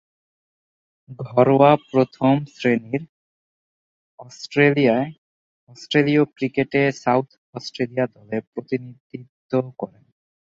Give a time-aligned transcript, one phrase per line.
[1.23, 3.03] ঘরোয়া প্রথম-শ্রেণীর
[5.69, 7.27] অস্ট্রেলীয় ক্রিকেটে সাউথ
[7.53, 9.51] অস্ট্রেলিয়া দলের প্রতিনিধিত্ব
[9.77, 10.03] করেন।